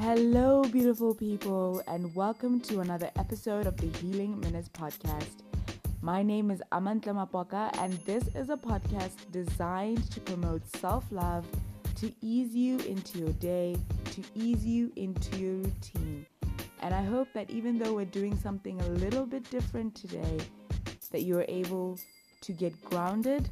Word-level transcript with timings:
Hello, 0.00 0.62
beautiful 0.62 1.12
people, 1.12 1.82
and 1.88 2.14
welcome 2.14 2.60
to 2.60 2.78
another 2.78 3.10
episode 3.16 3.66
of 3.66 3.76
the 3.78 3.88
Healing 3.98 4.38
Minutes 4.38 4.68
podcast. 4.68 5.42
My 6.02 6.22
name 6.22 6.52
is 6.52 6.62
Amantla 6.70 7.26
Mapoka, 7.26 7.76
and 7.78 7.92
this 8.06 8.22
is 8.36 8.48
a 8.48 8.56
podcast 8.56 9.16
designed 9.32 10.08
to 10.12 10.20
promote 10.20 10.62
self 10.76 11.04
love, 11.10 11.44
to 11.96 12.12
ease 12.22 12.54
you 12.54 12.78
into 12.78 13.18
your 13.18 13.32
day, 13.40 13.74
to 14.12 14.22
ease 14.36 14.64
you 14.64 14.92
into 14.94 15.36
your 15.36 15.54
routine. 15.54 16.24
And 16.80 16.94
I 16.94 17.02
hope 17.02 17.26
that 17.34 17.50
even 17.50 17.76
though 17.76 17.94
we're 17.94 18.04
doing 18.04 18.38
something 18.38 18.80
a 18.80 18.88
little 18.90 19.26
bit 19.26 19.50
different 19.50 19.96
today, 19.96 20.38
that 21.10 21.22
you're 21.22 21.44
able 21.48 21.98
to 22.42 22.52
get 22.52 22.72
grounded, 22.84 23.48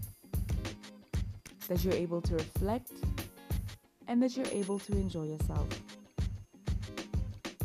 that 1.66 1.83
you're 1.83 1.92
able 1.94 2.20
to 2.20 2.34
reflect, 2.34 2.92
and 4.06 4.22
that 4.22 4.36
you're 4.36 4.47
able 4.52 4.78
to 4.78 4.92
enjoy 4.92 5.24
yourself. 5.24 5.66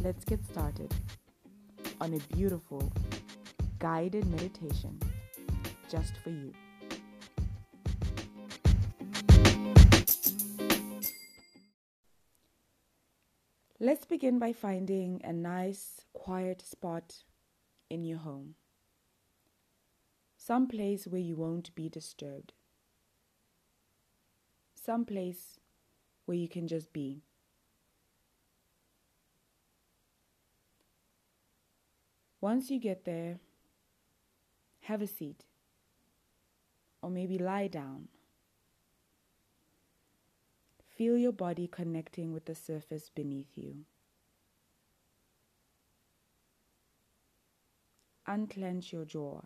Let's 0.03 0.25
get 0.25 0.43
started 0.43 0.91
on 1.99 2.15
a 2.15 2.35
beautiful 2.35 2.91
guided 3.77 4.25
meditation 4.25 4.99
just 5.91 6.17
for 6.23 6.31
you. 6.31 6.51
Let's 13.79 14.05
begin 14.07 14.39
by 14.39 14.53
finding 14.53 15.21
a 15.23 15.31
nice, 15.31 16.01
quiet 16.13 16.63
spot 16.63 17.17
in 17.91 18.03
your 18.03 18.17
home. 18.17 18.55
Some 20.35 20.67
place 20.67 21.05
where 21.05 21.21
you 21.21 21.35
won't 21.35 21.75
be 21.75 21.89
disturbed. 21.89 22.53
Some 24.73 25.05
place 25.05 25.59
where 26.25 26.37
you 26.37 26.49
can 26.49 26.67
just 26.67 26.91
be. 26.91 27.21
Once 32.41 32.71
you 32.71 32.79
get 32.79 33.05
there, 33.05 33.39
have 34.81 35.01
a 35.01 35.07
seat 35.07 35.45
or 37.01 37.09
maybe 37.09 37.37
lie 37.37 37.67
down. 37.67 38.07
Feel 40.97 41.17
your 41.17 41.31
body 41.31 41.67
connecting 41.67 42.33
with 42.33 42.45
the 42.45 42.55
surface 42.55 43.09
beneath 43.13 43.55
you. 43.55 43.85
Unclench 48.27 48.91
your 48.91 49.05
jaw. 49.05 49.41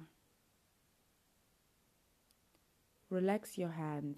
Relax 3.09 3.57
your 3.57 3.71
hands. 3.71 4.17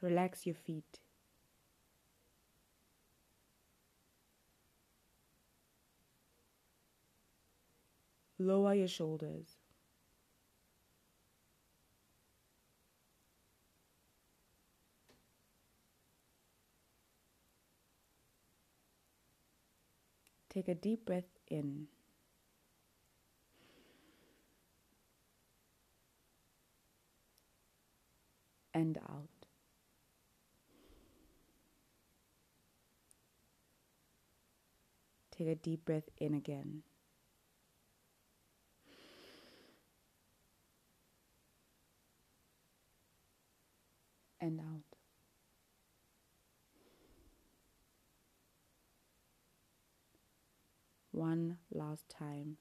Relax 0.00 0.46
your 0.46 0.54
feet. 0.54 1.00
Lower 8.38 8.74
your 8.74 8.88
shoulders. 8.88 9.56
Take 20.50 20.68
a 20.68 20.74
deep 20.74 21.06
breath 21.06 21.24
in. 21.48 21.88
And 28.74 28.98
out. 28.98 29.28
Take 35.30 35.48
a 35.48 35.54
deep 35.54 35.84
breath 35.86 36.08
in 36.18 36.34
again. 36.34 36.82
and 44.40 44.60
out. 44.60 44.96
One 51.16 51.56
last 51.72 52.10
time, 52.10 52.58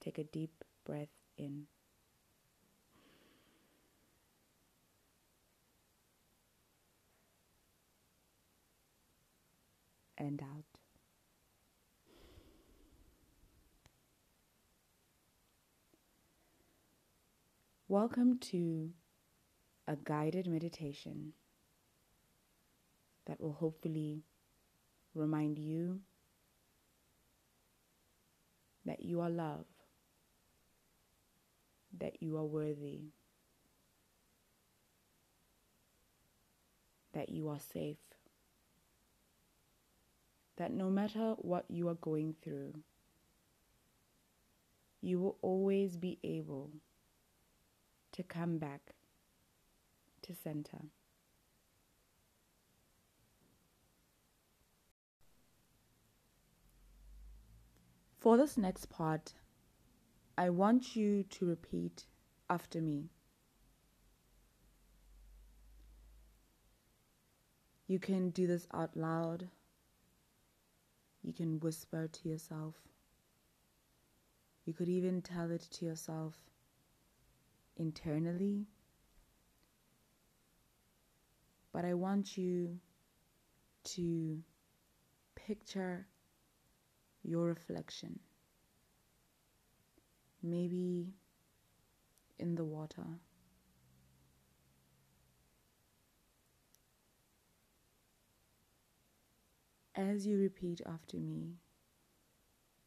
take 0.00 0.18
a 0.18 0.24
deep 0.24 0.62
breath 0.84 1.08
in. 1.38 1.62
And 10.18 10.42
out. 10.42 10.66
Welcome 17.88 18.38
to 18.40 18.90
a 19.88 19.96
guided 19.96 20.46
meditation 20.46 21.32
that 23.24 23.40
will 23.40 23.54
hopefully 23.54 24.24
remind 25.14 25.58
you 25.58 26.00
that 28.86 29.02
you 29.02 29.20
are 29.20 29.30
loved, 29.30 29.84
that 31.98 32.22
you 32.22 32.36
are 32.36 32.44
worthy, 32.44 33.00
that 37.12 37.28
you 37.28 37.48
are 37.48 37.58
safe, 37.72 37.96
that 40.56 40.72
no 40.72 40.88
matter 40.88 41.34
what 41.38 41.64
you 41.68 41.88
are 41.88 41.94
going 41.94 42.34
through, 42.42 42.72
you 45.02 45.18
will 45.18 45.36
always 45.42 45.96
be 45.96 46.18
able 46.24 46.70
to 48.12 48.22
come 48.22 48.58
back 48.58 48.80
to 50.22 50.34
center. 50.34 50.78
For 58.26 58.36
this 58.36 58.58
next 58.58 58.86
part, 58.90 59.34
I 60.36 60.50
want 60.50 60.96
you 60.96 61.22
to 61.22 61.46
repeat 61.46 62.06
after 62.50 62.80
me. 62.80 63.04
You 67.86 68.00
can 68.00 68.30
do 68.30 68.48
this 68.48 68.66
out 68.74 68.96
loud. 68.96 69.48
You 71.22 71.32
can 71.32 71.60
whisper 71.60 72.08
to 72.08 72.28
yourself. 72.28 72.74
You 74.64 74.72
could 74.72 74.88
even 74.88 75.22
tell 75.22 75.52
it 75.52 75.68
to 75.74 75.84
yourself 75.84 76.34
internally 77.76 78.66
but 81.72 81.84
I 81.84 81.94
want 81.94 82.36
you 82.36 82.80
to 83.84 84.42
picture 85.36 86.08
your 87.26 87.46
reflection. 87.46 88.20
Maybe 90.42 91.08
in 92.38 92.54
the 92.54 92.64
water. 92.64 93.04
As 99.94 100.26
you 100.26 100.38
repeat 100.38 100.82
after 100.86 101.16
me, 101.16 101.54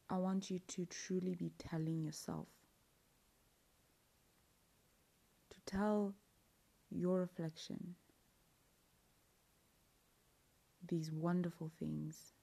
I 0.09 0.17
want 0.17 0.49
you 0.49 0.59
to 0.59 0.85
truly 0.85 1.35
be 1.35 1.51
telling 1.57 2.03
yourself, 2.03 2.47
to 5.49 5.57
tell 5.65 6.13
your 6.91 7.19
reflection 7.19 7.95
these 10.87 11.11
wonderful 11.11 11.71
things 11.79 12.33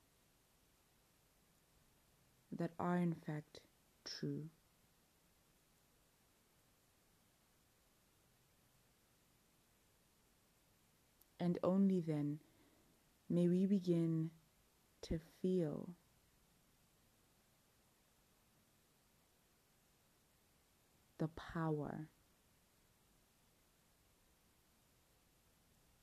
that 2.58 2.70
are 2.78 2.96
in 2.98 3.14
fact 3.14 3.60
true. 4.04 4.44
And 11.38 11.58
only 11.62 12.00
then 12.00 12.38
may 13.28 13.48
we 13.48 13.66
begin 13.66 14.30
to 15.02 15.18
feel 15.42 15.90
the 21.18 21.28
power 21.28 22.08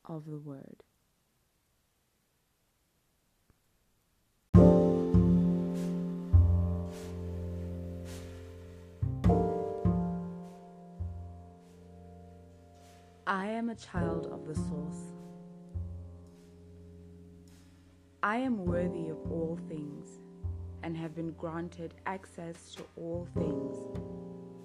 of 0.05 0.25
the 0.25 0.37
word. 0.37 0.83
I 13.43 13.47
am 13.47 13.69
a 13.71 13.75
child 13.75 14.27
of 14.31 14.47
the 14.47 14.55
source. 14.55 15.01
I 18.23 18.37
am 18.37 18.63
worthy 18.63 19.09
of 19.09 19.17
all 19.29 19.59
things 19.67 20.07
and 20.81 20.95
have 20.95 21.13
been 21.13 21.31
granted 21.31 21.93
access 22.05 22.73
to 22.75 22.83
all 22.95 23.27
things 23.33 23.75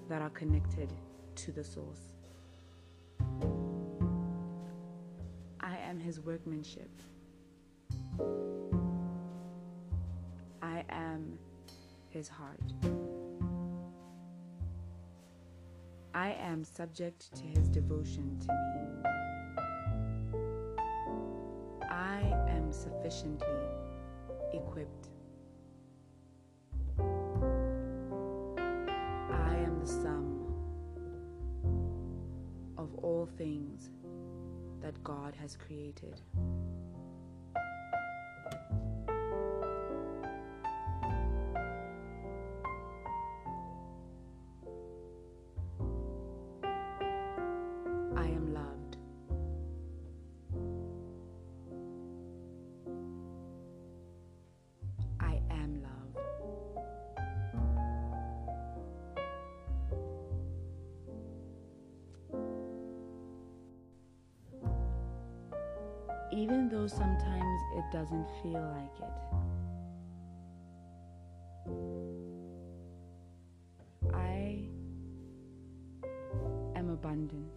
that 0.08 0.22
are 0.22 0.30
connected 0.30 0.92
to 1.34 1.50
the 1.50 1.64
source. 1.64 2.12
I 5.60 5.76
am 5.78 5.98
his 5.98 6.20
workmanship. 6.20 7.02
I 10.62 10.84
am 10.88 11.36
his 12.10 12.28
heart. 12.28 13.07
I 16.18 16.34
am 16.40 16.64
subject 16.64 17.32
to 17.36 17.44
his 17.44 17.68
devotion 17.68 18.40
to 18.40 18.48
me. 18.74 18.88
I 21.88 22.22
am 22.48 22.72
sufficiently 22.72 23.46
equipped. 24.52 25.10
I 29.30 29.54
am 29.64 29.78
the 29.78 29.86
sum 29.86 30.52
of 32.76 32.92
all 32.96 33.28
things 33.38 33.90
that 34.80 35.00
God 35.04 35.36
has 35.36 35.56
created. 35.56 36.20
Even 66.38 66.68
though 66.68 66.86
sometimes 66.86 67.60
it 67.74 67.84
doesn't 67.90 68.28
feel 68.40 68.62
like 68.62 68.96
it. 69.02 69.14
I 74.14 74.68
am 76.76 76.90
abundant. 76.90 77.50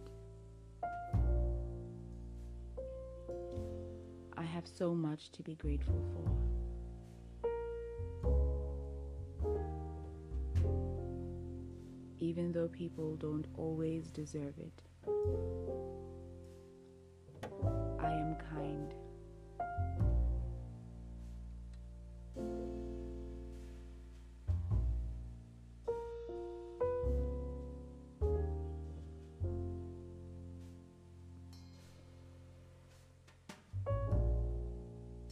I 4.36 4.42
have 4.42 4.66
so 4.66 4.92
much 4.92 5.30
to 5.30 5.44
be 5.44 5.54
grateful 5.54 6.02
for. 6.12 6.28
Even 12.18 12.50
though 12.50 12.66
people 12.66 13.14
don't 13.14 13.46
always 13.56 14.10
deserve 14.10 14.58
it, 14.58 14.82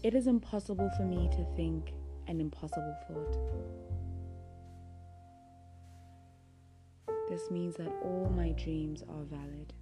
It 0.03 0.15
is 0.15 0.27
impossible 0.27 0.91
for 0.97 1.03
me 1.03 1.29
to 1.33 1.45
think 1.57 1.93
an 2.27 2.41
impossible 2.41 2.97
thought. 3.07 3.37
This 7.29 7.51
means 7.51 7.77
that 7.77 7.93
all 8.03 8.33
my 8.35 8.53
dreams 8.53 9.03
are 9.03 9.25
valid. 9.25 9.75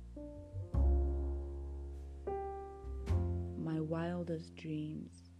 My 3.62 3.78
wildest 3.78 4.56
dreams 4.56 5.30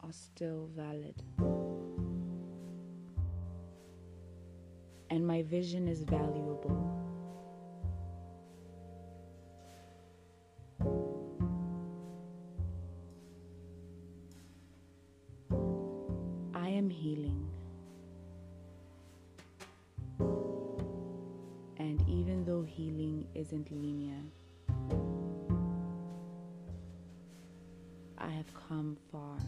are 0.00 0.12
still 0.12 0.68
valid. 0.74 1.22
And 5.10 5.24
my 5.24 5.42
vision 5.42 5.86
is 5.86 6.02
valuable. 6.02 7.07
Am 16.88 16.94
healing. 16.94 17.46
And 21.78 22.00
even 22.08 22.44
though 22.44 22.62
healing 22.62 23.26
isn't 23.34 23.70
linear, 23.70 24.22
I 28.16 28.30
have 28.30 28.52
come 28.54 28.96
far 29.12 29.38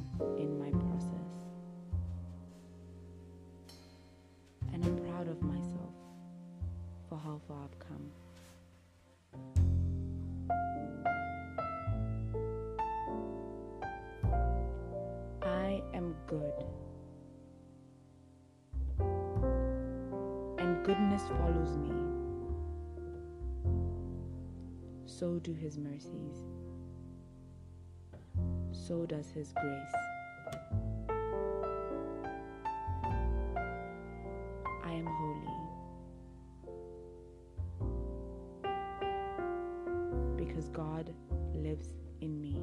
goodness 20.91 21.23
follows 21.39 21.77
me. 21.77 21.93
So 25.07 25.39
do 25.39 25.53
his 25.55 25.79
mercies. 25.79 26.39
So 28.73 29.07
does 29.07 29.31
his 29.31 29.53
grace. 29.53 29.95
I 34.85 34.91
am 34.91 35.07
holy. 35.07 35.55
Because 40.37 40.71
God 40.71 41.15
lives 41.55 41.93
in 42.21 42.41
me. 42.41 42.57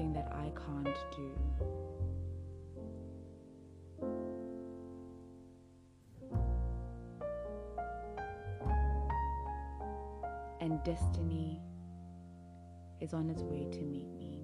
That 0.00 0.32
I 0.32 0.52
can't 0.54 0.96
do. 1.16 1.34
And 10.60 10.80
destiny 10.84 11.60
is 13.00 13.12
on 13.12 13.28
its 13.28 13.42
way 13.42 13.66
to 13.72 13.80
meet 13.80 14.06
me. 14.16 14.37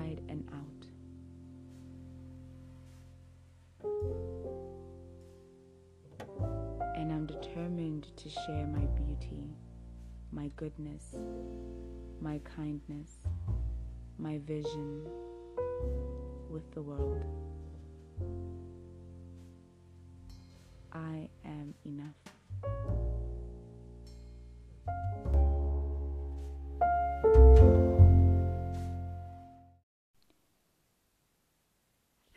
Inside 0.00 0.20
and 0.28 0.44
out. 0.52 0.86
And 6.96 7.12
I'm 7.12 7.26
determined 7.26 8.08
to 8.16 8.28
share 8.28 8.66
my 8.66 8.84
beauty, 9.02 9.54
my 10.32 10.50
goodness, 10.56 11.14
my 12.20 12.40
kindness, 12.56 13.10
my 14.18 14.38
vision 14.46 15.06
with 16.50 16.70
the 16.74 16.82
world. 16.82 17.24
I 20.92 21.28
am 21.44 21.74
enough. 21.84 22.99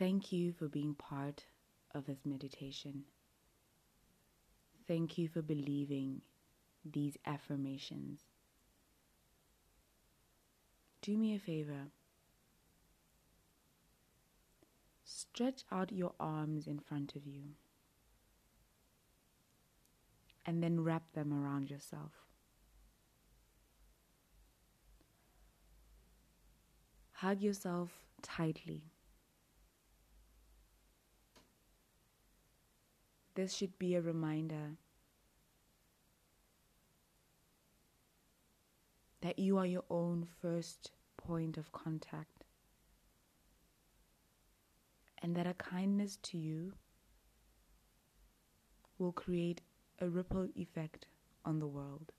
Thank 0.04 0.32
you 0.32 0.52
for 0.52 0.68
being 0.68 0.94
part 0.94 1.46
of 1.94 2.04
this 2.04 2.26
meditation. 2.26 3.04
Thank 4.86 5.16
you 5.16 5.28
for 5.28 5.40
believing 5.40 6.20
these 6.84 7.16
affirmations. 7.24 8.20
Do 11.00 11.16
me 11.16 11.34
a 11.34 11.38
favor. 11.38 11.86
Stretch 15.06 15.64
out 15.72 15.90
your 15.90 16.12
arms 16.20 16.66
in 16.66 16.80
front 16.80 17.16
of 17.16 17.26
you. 17.26 17.54
and 20.44 20.62
then 20.62 20.84
wrap 20.84 21.14
them 21.14 21.32
around 21.32 21.70
yourself. 21.70 22.12
Hug 27.12 27.40
yourself 27.40 27.88
tightly. 28.20 28.93
This 33.34 33.52
should 33.52 33.78
be 33.78 33.94
a 33.94 34.00
reminder 34.00 34.76
that 39.22 39.38
you 39.38 39.58
are 39.58 39.66
your 39.66 39.84
own 39.90 40.28
first 40.40 40.92
point 41.16 41.56
of 41.56 41.72
contact 41.72 42.44
and 45.20 45.34
that 45.34 45.46
a 45.46 45.54
kindness 45.54 46.18
to 46.22 46.38
you 46.38 46.74
will 48.98 49.12
create 49.12 49.62
a 49.98 50.08
ripple 50.08 50.48
effect 50.54 51.06
on 51.44 51.58
the 51.58 51.66
world. 51.66 52.12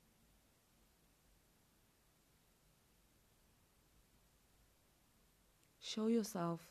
Show 5.79 6.07
yourself 6.07 6.62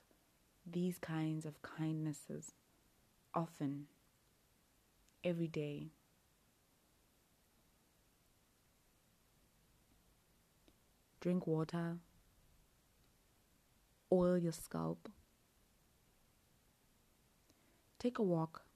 these 0.67 0.99
kinds 0.99 1.47
of 1.47 1.63
kindnesses 1.63 2.53
often, 3.33 3.87
every 5.25 5.49
day. 5.49 5.89
Drink 11.21 11.47
water, 11.47 11.97
oil 14.13 14.37
your 14.37 14.53
scalp, 14.53 15.09
take 17.99 18.19
a 18.19 18.23
walk, 18.23 18.67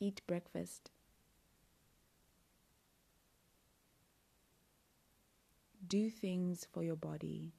eat 0.00 0.20
breakfast. 0.26 0.90
Do 5.86 6.10
things 6.10 6.66
for 6.70 6.82
your 6.82 6.96
body. 6.96 7.54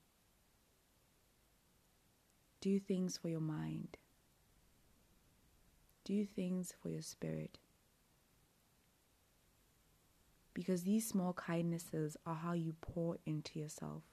Do 2.62 2.77
things 2.79 3.17
for 3.17 3.29
your 3.29 3.39
mind. 3.39 3.98
Do 6.10 6.25
things 6.25 6.74
for 6.82 6.89
your 6.89 7.01
spirit. 7.04 7.60
Because 10.54 10.84
these 10.84 11.08
small 11.08 11.34
kindnesses 11.34 12.18
are 12.25 12.36
how 12.36 12.54
you 12.54 12.74
pour 12.82 13.20
into 13.25 13.60
yourself. 13.60 14.04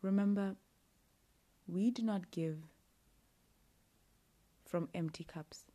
Remember, 0.00 0.56
we 1.68 1.92
do 1.92 2.02
not 2.02 2.32
give 2.32 2.56
from 4.64 4.88
empty 4.94 5.22
cups. 5.22 5.66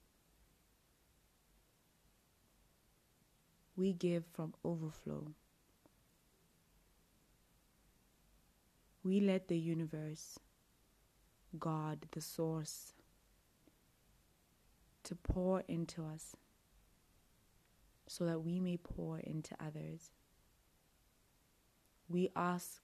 we 3.78 3.94
give 3.94 4.26
from 4.34 4.54
overflow. 4.66 5.28
We 9.04 9.22
let 9.22 9.48
the 9.48 9.58
universe, 9.58 10.40
God, 11.58 12.08
the 12.12 12.22
source, 12.22 12.94
to 15.04 15.16
pour 15.16 15.63
into 15.68 16.04
us 16.06 16.36
so 18.08 18.25
that 18.25 18.44
we 18.44 18.60
may 18.60 18.77
pour 18.77 19.20
into 19.20 19.56
others. 19.60 20.12
We 22.10 22.30
ask 22.36 22.82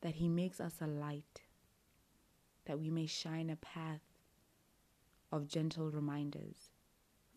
that 0.00 0.14
He 0.14 0.28
makes 0.28 0.60
us 0.60 0.74
a 0.80 0.86
light, 0.86 1.42
that 2.66 2.78
we 2.78 2.90
may 2.90 3.06
shine 3.06 3.50
a 3.50 3.56
path 3.56 4.02
of 5.30 5.48
gentle 5.48 5.90
reminders 5.90 6.70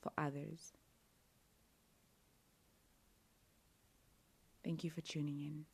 for 0.01 0.11
others. 0.17 0.73
Thank 4.63 4.83
you 4.83 4.89
for 4.89 5.01
tuning 5.01 5.39
in. 5.39 5.65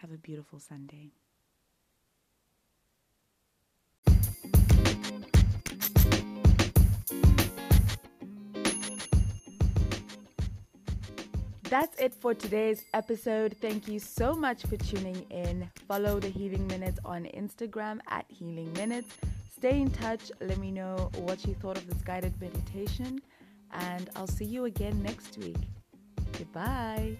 Have 0.00 0.12
a 0.12 0.16
beautiful 0.16 0.58
Sunday. 0.58 1.10
That's 11.64 12.00
it 12.00 12.14
for 12.14 12.32
today's 12.32 12.82
episode. 12.94 13.54
Thank 13.60 13.88
you 13.88 13.98
so 13.98 14.32
much 14.32 14.62
for 14.62 14.78
tuning 14.78 15.26
in. 15.28 15.70
Follow 15.86 16.18
the 16.18 16.28
Healing 16.28 16.66
Minutes 16.68 16.98
on 17.04 17.26
Instagram 17.26 18.00
at 18.08 18.24
Healing 18.28 18.72
Minutes. 18.72 19.18
Stay 19.54 19.82
in 19.82 19.90
touch. 19.90 20.32
Let 20.40 20.56
me 20.56 20.70
know 20.70 21.10
what 21.16 21.46
you 21.46 21.54
thought 21.54 21.76
of 21.76 21.86
this 21.86 22.00
guided 22.02 22.40
meditation, 22.40 23.20
and 23.72 24.08
I'll 24.16 24.26
see 24.26 24.46
you 24.46 24.64
again 24.64 25.02
next 25.02 25.36
week. 25.36 25.58
Goodbye. 26.38 27.18